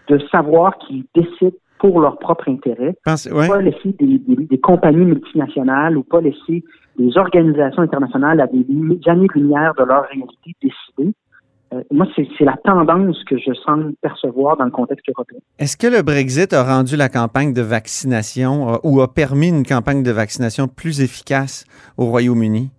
de 0.08 0.19
savoir 0.31 0.76
qu'ils 0.78 1.05
décident 1.14 1.56
pour 1.78 2.00
leur 2.00 2.19
propre 2.19 2.49
intérêt. 2.49 2.96
Pas 3.05 3.62
laisser 3.62 3.94
des, 4.00 4.58
compagnies 4.58 5.05
multinationales 5.05 5.96
ou 5.96 6.02
pas 6.02 6.20
laisser 6.20 6.64
des 6.99 7.16
organisations 7.16 7.82
internationales 7.82 8.40
à 8.40 8.49
des 8.49 8.66
années-lumière 9.06 9.75
de 9.78 9.84
leur 9.84 10.05
réalité 10.08 10.56
décider. 10.60 11.14
Euh, 11.72 11.82
moi, 11.91 12.06
c'est 12.17 12.44
la 12.44 12.56
tendance 12.65 13.22
que 13.25 13.37
je 13.37 13.53
sens 13.53 13.81
percevoir 14.01 14.56
dans 14.56 14.65
le 14.65 14.70
contexte 14.70 15.06
européen. 15.08 15.39
Est-ce 15.58 15.77
que 15.77 15.87
le 15.87 16.03
Brexit 16.03 16.53
a 16.53 16.65
rendu 16.65 16.96
la 16.96 17.08
campagne 17.08 17.53
de 17.53 17.63
vaccination 17.63 18.75
euh, 18.75 18.77
ou 18.84 19.01
a 19.03 19.13
permis 19.13 19.48
une 19.48 19.67
campagne 19.67 20.03
de 20.03 20.10
vaccination 20.10 20.67
plus 20.67 21.01
efficace 21.01 21.67
au 21.98 22.06
Royaume-Uni? 22.06 22.70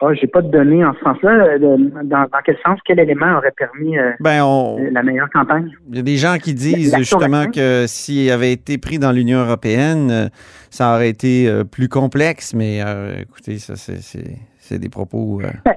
Ah, 0.00 0.14
j'ai 0.14 0.26
pas 0.26 0.42
de 0.42 0.50
données 0.50 0.84
en 0.84 0.94
ce 0.94 1.00
sens-là. 1.00 1.30
Euh, 1.30 1.78
dans, 2.04 2.26
quel 2.44 2.56
sens, 2.64 2.78
quel 2.84 2.98
élément 2.98 3.36
aurait 3.36 3.52
permis 3.52 3.96
ben, 4.18 4.44
la 4.90 5.02
meilleure 5.04 5.30
campagne? 5.30 5.70
Il 5.90 5.96
y 5.96 6.00
a 6.00 6.02
des 6.02 6.16
gens 6.16 6.38
qui 6.38 6.54
disent 6.54 6.96
justement 6.96 7.48
que 7.50 7.84
s'il 7.86 8.28
avait 8.32 8.52
été 8.52 8.78
pris 8.78 8.98
dans 8.98 9.12
l'Union 9.12 9.38
européenne, 9.38 10.28
ça 10.70 10.94
aurait 10.94 11.08
été 11.08 11.48
plus 11.70 11.88
complexe, 11.88 12.52
mais 12.52 12.80
écoutez, 13.20 13.58
ça 13.58 13.74
c'est 13.76 14.78
des 14.78 14.88
propos. 14.88 15.40
Ben, 15.64 15.74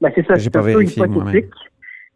ben, 0.00 0.12
c'est 0.14 0.26
ça, 0.26 0.38
c'est 0.38 0.56
un 0.56 0.62
peu 0.62 0.84
hypothétique. 0.84 1.52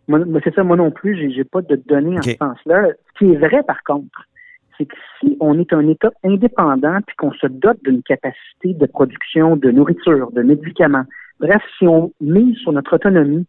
Moi, 0.08 0.20
c'est 0.42 0.54
ça, 0.54 0.64
moi 0.64 0.76
non 0.76 0.90
plus, 0.90 1.16
j'ai, 1.16 1.30
j'ai 1.30 1.44
pas 1.44 1.62
de 1.62 1.76
données 1.86 2.18
en 2.18 2.22
ce 2.22 2.34
sens-là. 2.34 2.88
Ce 3.14 3.18
qui 3.18 3.32
est 3.32 3.36
vrai, 3.36 3.62
par 3.62 3.82
contre, 3.84 4.26
c'est 4.76 4.86
que 4.86 4.94
si 5.20 5.36
on 5.40 5.58
est 5.58 5.72
un 5.72 5.86
État 5.88 6.10
indépendant 6.24 6.98
puis 7.06 7.14
qu'on 7.16 7.32
se 7.32 7.46
dote 7.46 7.82
d'une 7.84 8.02
capacité 8.02 8.74
de 8.74 8.86
production 8.86 9.56
de 9.56 9.70
nourriture, 9.70 10.30
de 10.32 10.42
médicaments, 10.42 11.04
bref, 11.40 11.62
si 11.78 11.86
on 11.86 12.12
mise 12.20 12.56
sur 12.58 12.72
notre 12.72 12.94
autonomie 12.94 13.46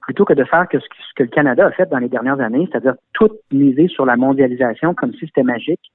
plutôt 0.00 0.24
que 0.24 0.32
de 0.32 0.44
faire 0.44 0.68
que 0.68 0.80
ce, 0.80 0.86
que 1.14 1.22
le 1.22 1.28
Canada 1.28 1.66
a 1.66 1.70
fait 1.70 1.88
dans 1.88 1.98
les 1.98 2.08
dernières 2.08 2.40
années, 2.40 2.68
c'est-à-dire 2.70 2.94
tout 3.12 3.30
miser 3.52 3.86
sur 3.88 4.04
la 4.04 4.16
mondialisation 4.16 4.94
comme 4.94 5.12
si 5.14 5.26
c'était 5.26 5.44
magique, 5.44 5.92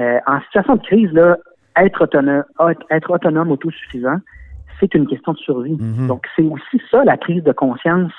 euh, 0.00 0.18
en 0.26 0.40
situation 0.42 0.76
de 0.76 0.82
crise, 0.82 1.12
là, 1.12 1.38
être 1.76 2.02
autonome, 2.02 2.44
être 2.90 3.10
autonome 3.10 3.52
autosuffisant, 3.52 4.18
c'est 4.80 4.94
une 4.94 5.06
question 5.06 5.32
de 5.32 5.38
survie. 5.38 5.76
Mhm. 5.78 6.06
Donc, 6.06 6.26
c'est 6.36 6.44
aussi 6.44 6.80
ça, 6.90 7.04
la 7.04 7.16
crise 7.16 7.42
de 7.42 7.52
conscience 7.52 8.12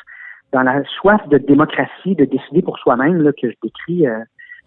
dans 0.51 0.63
la 0.63 0.83
soif 0.85 1.27
de 1.29 1.37
démocratie, 1.37 2.15
de 2.15 2.25
décider 2.25 2.61
pour 2.61 2.77
soi-même 2.79 3.23
que 3.39 3.49
je 3.49 3.55
décris 3.61 4.07
euh, 4.07 4.19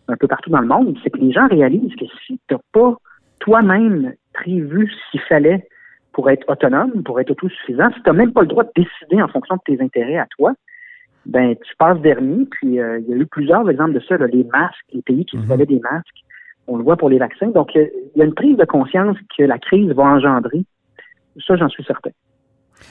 un 0.09 0.17
peu 0.17 0.29
partout 0.29 0.51
dans 0.51 0.61
le 0.61 0.67
monde. 0.67 0.97
C'est 1.03 1.11
que 1.11 1.19
les 1.19 1.33
gens 1.33 1.47
réalisent 1.49 1.95
que 1.97 2.07
si 2.27 2.39
tu 2.49 2.55
n'as 2.55 2.61
pas 2.73 2.95
toi-même 3.41 4.15
prévu 4.33 4.89
ce 4.89 5.11
qu'il 5.11 5.21
fallait 5.23 5.67
pour 6.13 6.31
être 6.31 6.49
autonome, 6.49 7.03
pour 7.03 7.19
être 7.21 7.31
autosuffisant, 7.31 7.91
si 7.91 8.03
tu 8.03 8.09
n'as 8.09 8.13
même 8.13 8.33
pas 8.33 8.43
le 8.43 8.47
droit 8.47 8.65
de 8.65 8.71
décider 8.77 9.21
en 9.21 9.29
fonction 9.29 9.57
de 9.57 9.61
tes 9.65 9.83
intérêts 9.83 10.19
à 10.19 10.27
toi, 10.27 10.53
ben 11.27 11.57
tu 11.57 11.77
passes 11.77 12.01
dernier. 12.01 12.47
Puis 12.51 12.79
euh, 12.79 13.01
il 13.01 13.09
y 13.09 13.15
a 13.15 13.17
eu 13.17 13.27
plusieurs 13.27 13.69
exemples 13.69 13.95
de 13.95 14.01
ça, 14.01 14.17
les 14.19 14.45
masques, 14.45 14.85
les 14.93 15.03
pays 15.03 15.25
qui 15.25 15.37
mm 15.37 15.57
des 15.67 15.81
masques. 15.81 16.23
On 16.69 16.77
le 16.77 16.85
voit 16.85 16.97
pour 16.97 17.11
les 17.11 17.19
vaccins. 17.19 17.49
Donc, 17.49 17.75
il 17.75 17.91
y 18.15 18.23
a 18.23 18.25
une 18.25 18.35
prise 18.35 18.57
de 18.57 18.65
conscience 18.65 19.17
que 19.37 19.43
la 19.43 19.59
crise 19.59 19.91
va 19.91 20.05
engendrer. 20.05 20.65
Ça, 21.47 21.57
j'en 21.57 21.69
suis 21.69 21.85
certain. 21.85 22.11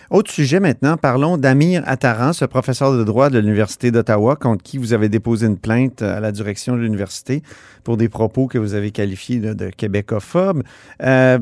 Autre 0.10 0.32
sujet 0.32 0.60
maintenant, 0.60 0.98
parlons 0.98 1.38
d'Amir 1.38 1.84
Attaran, 1.86 2.34
ce 2.34 2.46
professeur 2.46 2.98
de 2.98 3.04
droit 3.04 3.30
de 3.30 3.40
l'Université 3.40 3.92
d'Ottawa, 3.92 4.36
contre 4.36 4.64
qui 4.64 4.78
vous 4.78 4.94
avez 4.94 5.10
déposé 5.10 5.48
une 5.48 5.60
plainte 5.60 6.02
à 6.02 6.20
la 6.20 6.32
direction 6.32 6.76
de 6.76 6.82
l'université 6.82 7.42
pour 7.84 7.98
des 7.98 8.10
propos 8.10 8.48
que 8.48 8.58
vous 8.58 8.74
avez 8.74 8.92
qualifiés 8.92 9.40
de, 9.40 9.70
québécophobes. 9.70 10.64
Euh, 11.02 11.40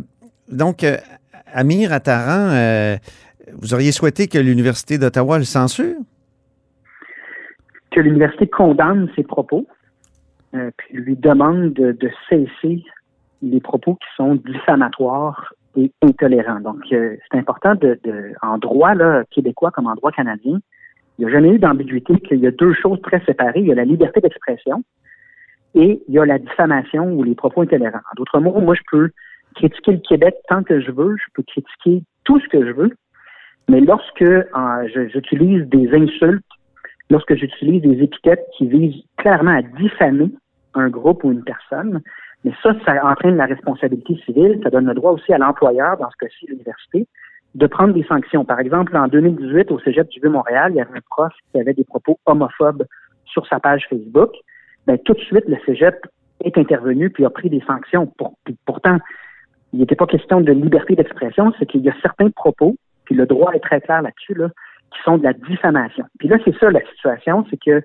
donc, 0.52 0.84
euh, 0.84 0.98
Amir 1.54 1.94
Attaran, 1.94 2.50
euh, 2.52 2.98
vous 3.54 3.74
auriez 3.74 3.92
souhaité 3.92 4.28
que 4.28 4.38
l'Université 4.38 4.98
d'Ottawa 4.98 5.38
le 5.38 5.46
censure? 5.46 5.96
Que 7.92 8.00
l'université 8.02 8.48
condamne 8.48 9.10
ses 9.16 9.24
propos, 9.24 9.66
puis 10.52 10.94
lui 10.94 11.16
demande 11.16 11.74
de, 11.74 11.92
de 11.92 12.10
cesser 12.30 12.84
les 13.42 13.60
propos 13.60 13.96
qui 13.96 14.08
sont 14.16 14.36
diffamatoires 14.36 15.54
intolérant. 16.02 16.60
Donc, 16.60 16.82
euh, 16.92 17.16
c'est 17.32 17.38
important 17.38 17.76
de, 17.76 18.00
en 18.42 18.58
droit 18.58 18.94
là, 18.94 19.24
québécois 19.32 19.72
comme 19.72 19.88
en 19.88 19.96
droit 19.96 20.12
canadien, 20.12 20.60
il 21.18 21.26
n'y 21.26 21.32
a 21.32 21.34
jamais 21.34 21.50
eu 21.50 21.60
d'ambiguïté 21.60 22.16
qu'il 22.22 22.40
y 22.40 22.48
a 22.48 22.52
deux 22.52 22.74
choses 22.74 23.02
très 23.02 23.24
séparées. 23.26 23.60
Il 23.60 23.68
y 23.68 23.72
a 23.72 23.76
la 23.76 23.86
liberté 23.86 24.22
d'expression 24.22 24.84
et 25.76 26.02
il 26.08 26.14
y 26.14 26.20
a 26.20 26.26
la 26.26 26.40
diffamation 26.40 27.12
ou 27.14 27.24
les 27.24 27.36
propos 27.36 27.62
intolérants. 27.62 28.00
En 28.12 28.16
d'autres 28.16 28.40
mots, 28.40 28.60
moi, 28.62 28.76
je 28.76 28.82
peux 28.90 29.10
critiquer 29.56 29.92
le 29.92 30.00
Québec 30.00 30.36
tant 30.48 30.64
que 30.64 30.80
je 30.80 30.92
veux, 30.92 31.16
je 31.18 31.32
peux 31.34 31.44
critiquer 31.44 32.04
tout 32.24 32.40
ce 32.40 32.48
que 32.48 32.66
je 32.66 32.72
veux, 32.72 32.92
mais 33.68 33.82
lorsque 33.82 34.26
j'utilise 35.12 35.68
des 35.68 35.94
insultes, 35.94 36.46
lorsque 37.10 37.36
j'utilise 37.36 37.82
des 37.82 38.04
étiquettes 38.04 38.46
qui 38.58 38.68
visent 38.68 39.04
clairement 39.18 39.58
à 39.58 39.62
diffamer 39.62 40.32
un 40.74 40.90
groupe 40.90 41.24
ou 41.24 41.32
une 41.32 41.44
personne, 41.44 42.02
mais 42.44 42.54
ça, 42.64 42.74
ça 42.86 43.06
entraîne 43.06 43.36
la 43.36 43.46
responsabilité 43.46 44.16
civile. 44.26 44.60
Ça 44.64 44.70
donne 44.70 44.86
le 44.86 44.94
droit 44.94 45.12
aussi 45.12 45.34
à 45.34 45.38
l'employeur, 45.38 45.98
dans 45.98 46.10
ce 46.10 46.18
cas-ci 46.18 46.48
l'université, 46.48 47.08
de 47.56 47.68
prendre 47.68 47.94
des 47.94 48.04
sanctions. 48.04 48.46
Par 48.46 48.60
exemple, 48.60 48.96
en 48.96 49.08
2018, 49.08 49.72
au 49.72 49.80
Cégep 49.80 50.08
du 50.10 50.20
Vieux-Montréal, 50.20 50.72
il 50.74 50.78
y 50.78 50.82
avait 50.82 50.98
un 50.98 51.02
prof 51.10 51.34
qui 51.52 51.60
avait 51.60 51.74
des 51.74 51.84
propos 51.84 52.18
homophobes 52.26 52.86
sur 53.26 53.46
sa 53.48 53.60
page 53.60 53.86
Facebook. 53.90 54.32
Ben, 54.88 54.98
tout 55.00 55.14
de 55.14 55.20
suite, 55.20 55.46
le 55.48 55.58
Cégep 55.66 56.06
est 56.44 56.58
intervenu 56.58 57.10
puis 57.10 57.26
a 57.26 57.30
pris 57.30 57.50
des 57.50 57.62
sanctions. 57.68 58.08
Pour, 58.18 58.36
pourtant, 58.66 58.98
il 59.74 59.80
n'était 59.80 59.96
pas 59.96 60.08
question 60.08 60.42
de 60.42 60.52
liberté 60.52 60.96
d'expression, 60.96 61.52
c'est 61.60 61.66
qu'il 61.66 61.82
y 61.82 61.90
a 61.90 61.96
certains 62.02 62.30
propos, 62.30 62.76
puis 63.06 63.16
le 63.16 63.26
droit 63.26 63.52
est 63.54 63.60
très 63.60 63.82
clair 63.82 64.02
là-dessus, 64.02 64.34
là, 64.34 64.50
qui 64.92 65.02
sont 65.04 65.18
de 65.18 65.24
la 65.24 65.34
diffamation. 65.34 66.06
Puis 66.18 66.28
là, 66.28 66.38
c'est 66.46 66.58
ça 66.58 66.72
la 66.72 66.82
situation, 66.92 67.46
c'est 67.50 67.60
que 67.60 67.84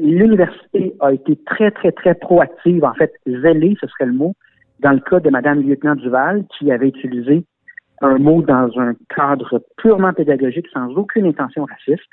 l'université 0.00 0.94
a 1.00 1.12
été 1.12 1.36
très, 1.46 1.70
très, 1.70 1.92
très 1.92 2.14
proactive, 2.14 2.84
en 2.84 2.94
fait, 2.94 3.12
zélée, 3.26 3.76
ce 3.80 3.86
serait 3.86 4.06
le 4.06 4.12
mot, 4.12 4.34
dans 4.80 4.92
le 4.92 5.00
cas 5.00 5.20
de 5.20 5.30
Mme 5.30 5.62
Lieutenant 5.62 5.94
Duval, 5.94 6.44
qui 6.58 6.72
avait 6.72 6.88
utilisé 6.88 7.44
un 8.00 8.18
mot 8.18 8.42
dans 8.42 8.70
un 8.78 8.94
cadre 9.14 9.62
purement 9.76 10.12
pédagogique 10.12 10.66
sans 10.72 10.88
aucune 10.96 11.26
intention 11.26 11.66
raciste. 11.66 12.08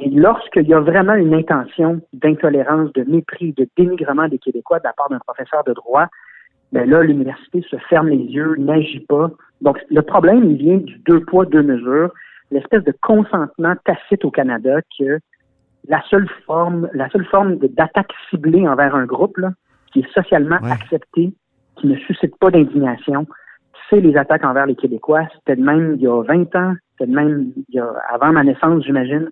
Et 0.00 0.08
lorsqu'il 0.08 0.66
y 0.66 0.74
a 0.74 0.80
vraiment 0.80 1.14
une 1.14 1.34
intention 1.34 2.00
d'intolérance, 2.12 2.92
de 2.94 3.04
mépris, 3.04 3.52
de 3.52 3.68
dénigrement 3.76 4.26
des 4.26 4.38
Québécois 4.38 4.78
de 4.78 4.84
la 4.84 4.92
part 4.94 5.10
d'un 5.10 5.20
professeur 5.20 5.62
de 5.64 5.72
droit, 5.74 6.06
ben 6.72 6.88
là, 6.88 7.02
l'université 7.02 7.62
se 7.70 7.76
ferme 7.88 8.08
les 8.08 8.16
yeux, 8.16 8.56
n'agit 8.56 9.00
pas. 9.00 9.30
Donc, 9.60 9.78
le 9.90 10.00
problème, 10.00 10.50
il 10.50 10.56
vient 10.56 10.78
du 10.78 10.98
deux 11.06 11.20
poids, 11.20 11.44
deux 11.44 11.62
mesures, 11.62 12.10
l'espèce 12.50 12.82
de 12.84 12.94
consentement 13.02 13.74
tacite 13.84 14.24
au 14.24 14.30
Canada 14.30 14.80
que 14.98 15.18
la 15.88 16.02
seule 16.08 16.28
forme, 16.46 16.88
la 16.92 17.08
seule 17.10 17.24
forme 17.26 17.56
d'attaque 17.56 18.12
ciblée 18.30 18.66
envers 18.66 18.94
un 18.94 19.06
groupe, 19.06 19.38
qui 19.92 20.00
est 20.00 20.12
socialement 20.12 20.58
accepté, 20.62 21.34
qui 21.76 21.86
ne 21.86 21.96
suscite 21.96 22.36
pas 22.38 22.50
d'indignation, 22.50 23.26
c'est 23.90 24.00
les 24.00 24.16
attaques 24.16 24.44
envers 24.44 24.66
les 24.66 24.74
Québécois. 24.74 25.26
C'était 25.34 25.56
de 25.56 25.64
même 25.64 25.96
il 25.96 26.02
y 26.02 26.06
a 26.06 26.22
20 26.22 26.56
ans, 26.56 26.74
c'était 26.92 27.10
de 27.10 27.14
même 27.14 27.52
il 27.68 27.74
y 27.74 27.78
a, 27.78 27.92
avant 28.10 28.32
ma 28.32 28.44
naissance, 28.44 28.84
j'imagine. 28.84 29.28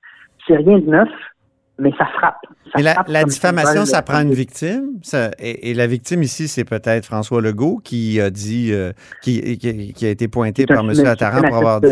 C'est 0.46 0.56
rien 0.56 0.78
de 0.78 0.86
neuf, 0.86 1.08
mais 1.78 1.92
ça 1.96 2.06
frappe. 2.06 2.40
la, 3.08 3.24
diffamation, 3.24 3.84
ça 3.84 4.02
prend 4.02 4.20
une 4.20 4.32
victime? 4.32 5.00
et, 5.38 5.74
la 5.74 5.86
victime 5.86 6.22
ici, 6.22 6.48
c'est 6.48 6.64
peut-être 6.64 7.06
François 7.06 7.40
Legault 7.40 7.80
qui 7.82 8.20
a 8.20 8.30
dit, 8.30 8.72
euh, 8.72 8.92
qui, 9.22 9.56
qui, 9.58 10.06
a 10.06 10.10
été 10.10 10.28
pointé 10.28 10.66
par 10.66 10.80
M. 10.80 10.92
Attaran 11.06 11.42
pour 11.42 11.56
avoir 11.56 11.80
dit. 11.80 11.88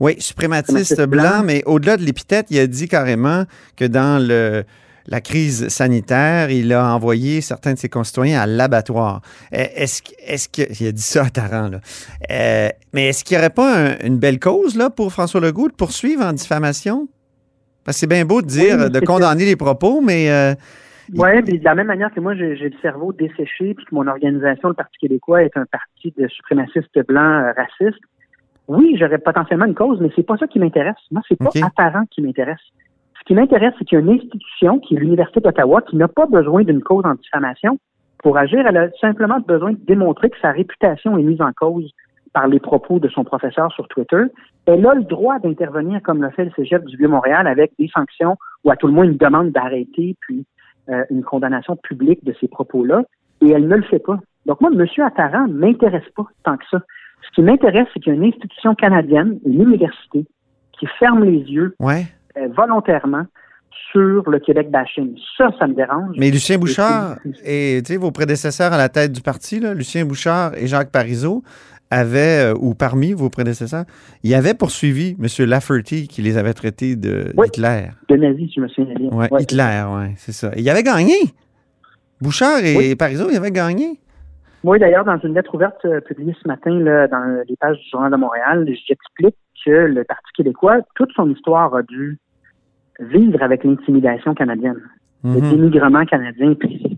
Oui, 0.00 0.16
suprématiste 0.18 1.02
blanc, 1.02 1.42
mais 1.44 1.62
au-delà 1.66 1.96
de 1.96 2.02
l'épithète, 2.02 2.46
il 2.50 2.58
a 2.58 2.66
dit 2.66 2.88
carrément 2.88 3.44
que 3.76 3.84
dans 3.84 4.20
le, 4.20 4.64
la 5.06 5.20
crise 5.20 5.68
sanitaire, 5.68 6.50
il 6.50 6.72
a 6.72 6.94
envoyé 6.94 7.40
certains 7.40 7.74
de 7.74 7.78
ses 7.78 7.88
concitoyens 7.88 8.40
à 8.40 8.46
l'abattoir. 8.46 9.20
Eh, 9.52 9.82
est-ce 9.82 10.02
est 10.26 10.50
qu'il 10.50 10.86
a 10.86 10.92
dit 10.92 11.02
ça 11.02 11.24
à 11.24 11.30
Taran, 11.30 11.68
là. 11.68 11.80
Euh, 12.30 12.68
mais 12.92 13.08
est-ce 13.08 13.24
qu'il 13.24 13.36
n'y 13.36 13.40
aurait 13.40 13.50
pas 13.50 13.96
une 14.04 14.18
belle 14.18 14.38
cause 14.38 14.76
là, 14.76 14.90
pour 14.90 15.12
François 15.12 15.40
Legault 15.40 15.68
de 15.68 15.74
poursuivre 15.74 16.24
en 16.24 16.32
diffamation? 16.32 17.08
Parce 17.84 17.96
que 17.96 18.00
c'est 18.00 18.06
bien 18.06 18.24
beau 18.24 18.42
de 18.42 18.46
dire, 18.46 18.90
de 18.90 19.00
condamner 19.00 19.44
les 19.44 19.56
propos, 19.56 20.00
mais... 20.00 20.30
Euh, 20.30 20.54
oui, 21.14 21.42
de 21.42 21.64
la 21.64 21.74
même 21.74 21.88
manière 21.88 22.12
que 22.14 22.20
moi, 22.20 22.34
j'ai 22.36 22.54
le 22.54 22.78
cerveau 22.80 23.12
desséché, 23.12 23.74
puis 23.74 23.84
que 23.84 23.94
mon 23.94 24.06
organisation, 24.06 24.68
le 24.68 24.74
Parti 24.74 24.96
québécois, 24.98 25.42
est 25.42 25.56
un 25.56 25.66
parti 25.66 26.14
de 26.16 26.28
suprémacistes 26.28 27.06
blancs 27.06 27.44
euh, 27.44 27.52
racistes, 27.56 28.00
oui, 28.72 28.96
j'aurais 28.98 29.18
potentiellement 29.18 29.66
une 29.66 29.74
cause, 29.74 30.00
mais 30.00 30.10
c'est 30.14 30.22
pas 30.22 30.36
ça 30.36 30.46
qui 30.46 30.58
m'intéresse. 30.58 30.96
Moi, 31.10 31.22
c'est 31.28 31.38
pas 31.38 31.50
apparent 31.62 32.04
qui 32.10 32.22
m'intéresse. 32.22 32.60
Ce 33.18 33.24
qui 33.24 33.34
m'intéresse, 33.34 33.72
c'est 33.78 33.84
qu'il 33.84 33.98
y 33.98 34.00
a 34.00 34.04
une 34.04 34.10
institution 34.10 34.80
qui 34.80 34.96
est 34.96 34.98
l'Université 34.98 35.40
d'Ottawa 35.40 35.82
qui 35.82 35.96
n'a 35.96 36.08
pas 36.08 36.26
besoin 36.26 36.64
d'une 36.64 36.82
cause 36.82 37.04
en 37.04 37.14
diffamation 37.14 37.78
pour 38.22 38.36
agir. 38.36 38.64
Elle 38.66 38.76
a 38.76 38.90
simplement 39.00 39.38
besoin 39.40 39.72
de 39.72 39.78
démontrer 39.86 40.30
que 40.30 40.38
sa 40.40 40.50
réputation 40.50 41.16
est 41.18 41.22
mise 41.22 41.40
en 41.40 41.52
cause 41.52 41.92
par 42.32 42.48
les 42.48 42.58
propos 42.58 42.98
de 42.98 43.08
son 43.08 43.24
professeur 43.24 43.70
sur 43.72 43.86
Twitter. 43.88 44.24
Elle 44.66 44.86
a 44.86 44.94
le 44.94 45.04
droit 45.04 45.38
d'intervenir 45.38 46.02
comme 46.02 46.22
le 46.22 46.30
fait 46.30 46.46
le 46.46 46.50
Cégep 46.56 46.84
du 46.84 46.96
Vieux-Montréal 46.96 47.46
avec 47.46 47.72
des 47.78 47.88
sanctions 47.88 48.36
ou 48.64 48.70
à 48.70 48.76
tout 48.76 48.86
le 48.86 48.92
moins 48.92 49.04
une 49.04 49.16
demande 49.16 49.50
d'arrêter 49.50 50.16
puis 50.20 50.46
euh, 50.88 51.04
une 51.10 51.22
condamnation 51.22 51.76
publique 51.76 52.24
de 52.24 52.34
ces 52.40 52.48
propos-là. 52.48 53.04
Et 53.40 53.50
elle 53.50 53.68
ne 53.68 53.76
le 53.76 53.82
fait 53.82 53.98
pas. 53.98 54.18
Donc 54.46 54.60
moi, 54.60 54.70
M. 54.72 54.84
Attaran 55.04 55.46
m'intéresse 55.48 56.08
pas 56.16 56.26
tant 56.44 56.56
que 56.56 56.64
ça. 56.70 56.80
Ce 57.26 57.34
qui 57.34 57.42
m'intéresse, 57.42 57.86
c'est 57.94 58.00
qu'il 58.00 58.12
y 58.12 58.16
a 58.16 58.18
une 58.18 58.28
institution 58.28 58.74
canadienne, 58.74 59.38
une 59.46 59.62
université, 59.62 60.24
qui 60.78 60.86
ferme 60.98 61.24
les 61.24 61.38
yeux 61.38 61.74
euh, 61.82 62.48
volontairement 62.56 63.24
sur 63.90 64.28
le 64.28 64.38
Québec 64.38 64.70
bashing. 64.70 65.14
Ça, 65.36 65.50
ça 65.58 65.66
me 65.66 65.74
dérange. 65.74 66.16
Mais 66.18 66.30
Lucien 66.30 66.58
Bouchard 66.58 67.16
et 67.44 67.82
vos 67.98 68.10
prédécesseurs 68.10 68.72
à 68.72 68.78
la 68.78 68.88
tête 68.88 69.12
du 69.12 69.20
parti, 69.20 69.60
Lucien 69.60 70.04
Bouchard 70.04 70.54
et 70.56 70.66
Jacques 70.66 70.90
Parizeau, 70.90 71.42
avaient, 71.90 72.52
euh, 72.52 72.58
ou 72.58 72.74
parmi 72.74 73.12
vos 73.12 73.28
prédécesseurs, 73.28 73.84
ils 74.22 74.34
avaient 74.34 74.54
poursuivi 74.54 75.14
M. 75.20 75.46
Lafferty 75.46 76.08
qui 76.08 76.22
les 76.22 76.38
avait 76.38 76.54
traités 76.54 76.96
de 76.96 77.32
Hitler. 77.44 77.88
De 78.08 78.16
nazi, 78.16 78.48
si 78.48 78.54
je 78.56 78.60
me 78.62 78.68
souviens 78.68 78.94
bien. 78.94 79.10
Ouais, 79.10 79.28
Hitler, 79.40 79.84
oui, 79.88 80.14
c'est 80.16 80.32
ça. 80.32 80.52
Il 80.56 80.68
avait 80.70 80.82
gagné. 80.82 81.14
Bouchard 82.20 82.64
et 82.64 82.96
Parizeau, 82.96 83.28
ils 83.30 83.36
avaient 83.36 83.50
gagné. 83.50 83.98
Moi, 84.64 84.78
d'ailleurs, 84.78 85.04
dans 85.04 85.18
une 85.18 85.34
lettre 85.34 85.54
ouverte 85.54 85.84
euh, 85.84 86.00
publiée 86.00 86.34
ce 86.40 86.46
matin 86.46 86.70
là, 86.78 87.08
dans 87.08 87.42
les 87.48 87.56
pages 87.56 87.78
du 87.78 87.90
Journal 87.90 88.12
de 88.12 88.16
Montréal, 88.16 88.68
j'explique 88.86 89.36
que 89.64 89.70
le 89.70 90.04
Parti 90.04 90.32
québécois, 90.36 90.78
toute 90.94 91.10
son 91.12 91.28
histoire 91.30 91.74
a 91.74 91.82
dû 91.82 92.18
vivre 93.00 93.42
avec 93.42 93.64
l'intimidation 93.64 94.34
canadienne, 94.34 94.80
le 95.24 95.30
mhm. 95.30 95.50
dénigrement 95.50 96.04
canadien. 96.04 96.54
Puis, 96.54 96.96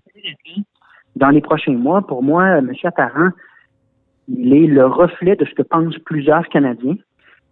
dans 1.17 1.31
les 1.31 1.41
prochains 1.41 1.77
mois, 1.77 2.03
pour 2.07 2.23
moi, 2.23 2.59
M. 2.59 2.73
Attaran, 2.85 3.31
il 4.29 4.53
est 4.55 4.67
le 4.67 4.87
reflet 4.87 5.37
de 5.37 5.45
ce 5.45 5.55
que 5.55 5.63
pensent 5.63 5.99
plusieurs 5.99 6.49
Canadiens. 6.49 6.97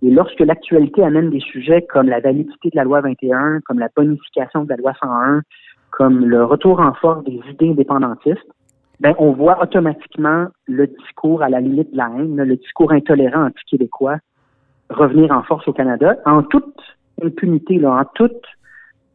Et 0.02 0.10
lorsque 0.10 0.40
l'actualité 0.40 1.04
amène 1.04 1.30
des 1.30 1.40
sujets 1.40 1.82
comme 1.82 2.08
la 2.08 2.20
validité 2.20 2.70
de 2.70 2.76
la 2.76 2.84
loi 2.84 3.00
21, 3.00 3.60
comme 3.64 3.78
la 3.78 3.88
bonification 3.94 4.64
de 4.64 4.68
la 4.70 4.76
loi 4.76 4.92
101, 5.00 5.42
comme 5.90 6.24
le 6.26 6.44
retour 6.44 6.80
en 6.80 6.92
force 6.94 7.22
des 7.24 7.40
idées 7.50 7.70
indépendantistes, 7.70 8.48
ben, 9.02 9.16
on 9.18 9.32
voit 9.32 9.60
automatiquement 9.60 10.46
le 10.68 10.86
discours 10.86 11.42
à 11.42 11.48
la 11.48 11.60
limite 11.60 11.90
de 11.90 11.96
la 11.96 12.08
haine, 12.16 12.36
le 12.36 12.56
discours 12.56 12.92
intolérant 12.92 13.46
anti-québécois 13.46 14.18
revenir 14.90 15.32
en 15.32 15.42
force 15.42 15.66
au 15.66 15.72
Canada, 15.72 16.16
en 16.24 16.44
toute 16.44 16.76
impunité, 17.22 17.78
là, 17.78 17.90
en 17.92 18.04
toute... 18.14 18.44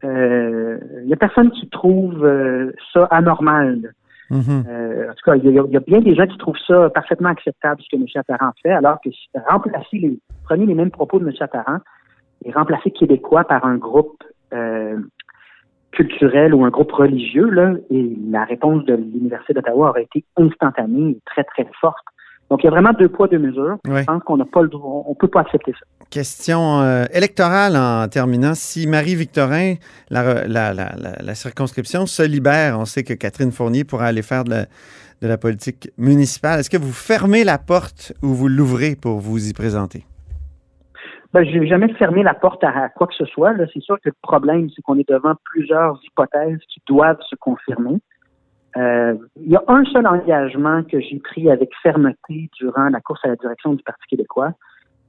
Il 0.03 0.10
euh, 0.10 0.77
n'y 1.06 1.13
a 1.13 1.17
personne 1.17 1.50
qui 1.51 1.70
trouve 1.70 2.24
euh, 2.24 2.72
ça 2.94 3.06
anormal. 3.06 3.94
Mm-hmm. 4.29 4.67
Euh, 4.67 5.10
en 5.10 5.13
tout 5.13 5.24
cas, 5.25 5.36
il 5.36 5.50
y, 5.50 5.77
a 5.77 5.79
bien 5.79 6.00
des 6.00 6.15
gens 6.15 6.27
qui 6.27 6.38
trouvent 6.38 6.60
ça 6.67 6.89
parfaitement 6.89 7.29
acceptable, 7.29 7.82
ce 7.82 7.96
que 7.96 8.00
M. 8.00 8.06
Attaran 8.13 8.51
fait, 8.62 8.72
alors 8.72 9.00
que 9.01 9.10
remplacer 9.50 9.98
les, 9.98 10.20
prenez 10.44 10.65
les 10.65 10.75
mêmes 10.75 10.91
propos 10.91 11.20
de 11.20 11.25
M. 11.25 11.34
Attaran 11.39 11.79
et 12.46 12.51
remplacer 12.51 12.91
Québécois 12.91 13.46
par 13.46 13.65
un 13.65 13.77
groupe 13.77 14.22
culturel 15.91 16.53
ou 16.53 16.65
un 16.65 16.70
groupe 16.70 16.91
religieux, 16.91 17.50
là, 17.50 17.74
et 17.89 18.15
la 18.29 18.44
réponse 18.44 18.86
de 18.86 18.96
l'Université 18.96 19.53
d'Ottawa 19.53 19.89
aurait 19.89 20.03
été 20.03 20.24
instantanée 20.38 21.12
et 21.12 21.22
très, 21.25 21.44
très 21.44 21.67
forte. 21.79 22.06
Donc, 22.50 22.63
il 22.63 22.65
y 22.65 22.67
a 22.67 22.72
vraiment 22.72 22.94
deux 22.94 23.10
poids, 23.10 23.27
deux 23.27 23.39
mesures. 23.39 23.77
Oui. 23.88 24.00
Je 24.01 24.06
pense 24.06 24.24
qu'on 24.24 24.38
n'a 24.38 24.46
pas 24.46 24.62
le 24.62 24.70
droit, 24.70 25.03
on 25.08 25.15
peut 25.15 25.27
pas 25.27 25.41
accepter 25.41 25.74
ça. 25.74 25.86
Question 26.10 26.79
euh, 26.79 27.03
électorale 27.12 27.75
en 27.75 28.08
terminant. 28.08 28.53
Si 28.53 28.88
Marie-Victorin, 28.88 29.75
la, 30.10 30.48
la, 30.48 30.74
la, 30.74 30.91
la, 30.96 31.36
circonscription 31.36 32.06
se 32.06 32.24
libère, 32.24 32.79
on 32.79 32.86
sait 32.86 33.03
que 33.03 33.13
Catherine 33.13 33.51
Fournier 33.51 33.84
pourra 33.84 34.06
aller 34.06 34.22
faire 34.22 34.46
de 34.46 34.51
la, 34.51 34.65
de 35.22 35.27
la 35.27 35.38
politique 35.38 35.89
municipale. 35.98 36.62
Est-ce 36.62 36.70
que 36.70 36.77
vous 36.77 36.94
fermez 36.94 37.44
la 37.44 37.58
porte 37.58 38.13
ou 38.24 38.27
vous 38.27 38.48
l'ouvrez 38.48 38.96
pour 38.96 39.20
vous 39.20 39.50
y 39.50 39.53
présenter? 39.53 40.06
Ben, 41.34 41.43
je 41.43 41.57
n'ai 41.57 41.67
jamais 41.67 41.93
fermé 41.96 42.24
la 42.24 42.34
porte 42.34 42.63
à, 42.63 42.89
quoi 42.89 43.07
que 43.07 43.15
ce 43.15 43.25
soit. 43.25 43.53
C'est 43.74 43.81
sûr 43.81 43.98
que 43.98 44.10
le 44.10 44.15
problème, 44.22 44.69
c'est 44.75 44.81
qu'on 44.81 44.98
est 44.98 45.07
devant 45.07 45.34
plusieurs 45.43 46.00
hypothèses 46.03 46.60
qui 46.69 46.81
doivent 46.88 47.22
se 47.29 47.36
confirmer. 47.36 48.00
Euh, 48.77 49.15
il 49.38 49.51
y 49.51 49.55
a 49.55 49.63
un 49.67 49.84
seul 49.86 50.05
engagement 50.05 50.84
que 50.84 51.00
j'ai 51.00 51.19
pris 51.19 51.50
avec 51.50 51.72
fermeté 51.81 52.50
durant 52.60 52.89
la 52.89 53.01
course 53.01 53.22
à 53.24 53.29
la 53.29 53.36
direction 53.36 53.74
du 53.74 53.84
Parti 53.84 54.05
québécois. 54.10 54.53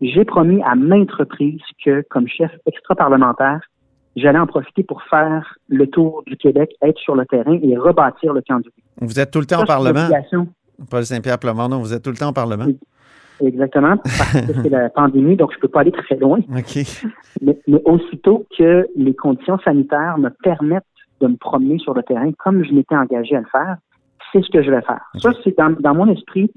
J'ai 0.00 0.25
promis 0.25 0.62
à 0.62 0.75
maintes 0.75 1.12
reprises 1.12 1.60
que, 1.84 2.02
comme 2.08 2.28
chef 2.28 2.50
extra-parlementaire, 2.66 3.60
j'allais 4.16 4.38
en 4.38 4.46
profiter 4.46 4.84
pour 4.84 5.02
faire 5.04 5.56
le 5.68 5.87
tour 5.87 6.22
du 6.26 6.37
Québec, 6.37 6.70
être 6.82 6.98
sur 6.98 7.14
le 7.14 7.26
terrain 7.26 7.58
et 7.62 7.76
rebâtir 7.76 8.32
le 8.32 8.42
camp 8.42 8.60
du 8.60 8.70
Vous 9.00 9.20
êtes 9.20 9.30
tout 9.30 9.40
le 9.40 9.46
temps 9.46 9.58
Ça, 9.58 9.64
au 9.64 9.66
Parlement. 9.66 10.08
Paul 10.90 11.04
Saint-Pierre 11.04 11.38
Plamondon, 11.38 11.78
vous 11.78 11.92
êtes 11.92 12.02
tout 12.02 12.10
le 12.10 12.16
temps 12.16 12.30
au 12.30 12.32
Parlement. 12.32 12.64
Oui. 12.66 12.78
Exactement, 13.40 13.97
parce 13.97 14.33
que 14.33 14.62
c'est 14.62 14.68
la 14.68 14.88
pandémie, 14.95 15.37
donc 15.37 15.52
je 15.52 15.59
peux 15.59 15.68
pas 15.68 15.80
aller 15.80 15.92
très 15.92 16.16
loin. 16.16 16.38
OK. 16.38 16.78
Mais, 17.40 17.59
mais 17.66 17.83
aussitôt 17.85 18.47
que 18.57 18.87
les 18.97 19.14
conditions 19.14 19.59
sanitaires 19.61 20.18
me 20.18 20.30
permettent 20.42 20.85
de 21.21 21.28
me 21.28 21.37
promener 21.37 21.78
sur 21.78 21.95
le 21.95 22.02
terrain 22.02 22.30
comme 22.38 22.64
je 22.64 22.73
m'étais 22.73 22.97
engagé 22.97 23.37
à 23.37 23.40
le 23.40 23.47
faire, 23.47 23.76
c'est 24.33 24.42
ce 24.42 24.50
que 24.50 24.62
je 24.62 24.71
vais 24.71 24.83
faire. 24.83 25.02
Ça, 25.16 25.30
c'est 25.42 25.57
dans, 25.57 25.71
dans 25.78 25.95
mon 25.95 26.09
esprit, 26.09 26.50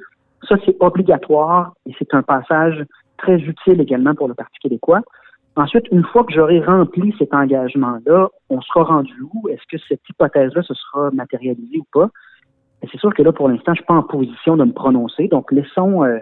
ça 0.48 0.56
c'est 0.66 0.76
obligatoire 0.80 1.74
et 1.86 1.94
c'est 1.98 2.14
un 2.14 2.24
passage 2.24 2.84
très 3.18 3.38
utile 3.38 3.80
également 3.80 4.16
pour 4.16 4.28
le 4.28 4.34
Parti 4.34 4.58
québécois. 4.60 5.02
Ensuite, 5.56 5.86
une 5.92 6.04
fois 6.06 6.24
que 6.24 6.34
j'aurai 6.34 6.62
rempli 6.62 7.14
cet 7.20 7.34
engagement-là, 7.34 8.30
on 8.50 8.62
sera 8.62 8.84
rendu 8.84 9.14
où? 9.34 9.50
Est-ce 9.50 9.64
que 9.70 9.82
cette 9.88 10.02
hypothèse-là 10.10 10.64
se 10.64 10.74
sera 10.74 11.12
matérialisée 11.12 11.80
ou 11.80 11.86
pas? 11.92 12.10
Et 12.82 12.88
c'est 12.92 13.00
sûr 13.00 13.14
que 13.14 13.22
là, 13.22 13.32
pour 13.32 13.50
l'instant, 13.50 13.74
je 13.74 13.80
suis 13.80 13.86
pas 13.86 13.96
en 13.96 14.04
position 14.04 14.56
de 14.56 14.64
me 14.64 14.72
prononcer. 14.72 15.28
Donc, 15.28 15.52
laissons 15.52 16.04
euh, 16.04 16.20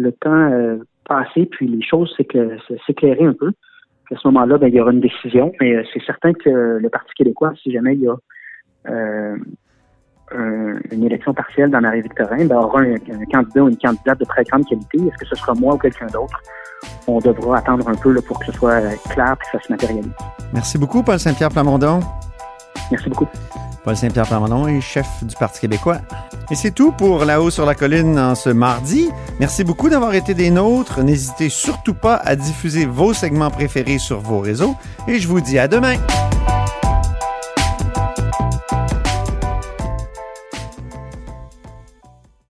le 0.00 0.12
temps 0.12 0.30
euh, 0.52 0.76
passer, 1.08 1.46
puis 1.46 1.66
les 1.68 1.82
choses 1.82 2.14
s'écla- 2.16 2.58
s'éclairer 2.86 3.24
un 3.26 3.34
peu. 3.34 3.50
À 4.12 4.16
ce 4.16 4.26
moment-là, 4.28 4.58
ben, 4.58 4.68
il 4.68 4.74
y 4.74 4.80
aura 4.80 4.92
une 4.92 5.00
décision, 5.00 5.52
mais 5.60 5.74
euh, 5.76 5.82
c'est 5.92 6.02
certain 6.04 6.32
que 6.32 6.50
le 6.84 6.88
Parti 6.88 7.12
québécois, 7.16 7.52
si 7.62 7.70
jamais 7.72 7.94
il 7.94 8.00
y 8.02 8.08
a 8.08 8.16
euh, 8.88 9.36
un- 10.32 10.78
une 10.92 11.04
élection 11.04 11.34
partielle 11.34 11.70
dans 11.70 11.80
Marie-Victorin, 11.80 12.46
ben, 12.46 12.56
aura 12.56 12.80
un, 12.80 12.94
un 12.94 13.24
candidat 13.30 13.62
ou 13.64 13.68
une 13.68 13.76
candidate 13.78 14.18
de 14.18 14.24
très 14.24 14.44
grande 14.44 14.64
qualité. 14.66 14.98
Est-ce 14.98 15.18
que 15.18 15.26
ce 15.26 15.34
sera 15.36 15.54
moi 15.54 15.74
ou 15.74 15.78
quelqu'un 15.78 16.06
d'autre? 16.06 16.40
On 17.06 17.18
devra 17.18 17.58
attendre 17.58 17.86
un 17.88 17.94
peu 17.94 18.12
là, 18.12 18.20
pour 18.26 18.38
que 18.40 18.46
ce 18.46 18.52
soit 18.52 18.80
euh, 18.80 18.90
clair 19.10 19.34
et 19.34 19.44
que 19.44 19.58
ça 19.58 19.64
se 19.64 19.70
matérialise. 19.72 20.12
Merci 20.54 20.78
beaucoup, 20.78 21.02
Paul 21.02 21.18
Saint-Pierre 21.18 21.50
Plamondon. 21.50 22.00
Merci 22.90 23.08
beaucoup. 23.10 23.28
Paul 23.84 23.96
Saint-Pierre 23.96 24.26
Plamondon 24.26 24.66
est 24.66 24.80
chef 24.80 25.06
du 25.22 25.34
Parti 25.36 25.60
québécois. 25.60 25.98
Et 26.50 26.54
c'est 26.54 26.72
tout 26.72 26.92
pour 26.92 27.24
La-haut 27.24 27.50
sur 27.50 27.64
la 27.64 27.74
colline 27.74 28.18
en 28.18 28.34
ce 28.34 28.50
mardi. 28.50 29.08
Merci 29.38 29.64
beaucoup 29.64 29.88
d'avoir 29.88 30.14
été 30.14 30.34
des 30.34 30.50
nôtres. 30.50 31.02
N'hésitez 31.02 31.48
surtout 31.48 31.94
pas 31.94 32.16
à 32.16 32.36
diffuser 32.36 32.86
vos 32.86 33.14
segments 33.14 33.50
préférés 33.50 33.98
sur 33.98 34.20
vos 34.20 34.40
réseaux. 34.40 34.76
Et 35.08 35.18
je 35.18 35.28
vous 35.28 35.40
dis 35.40 35.58
à 35.58 35.68
demain. 35.68 35.96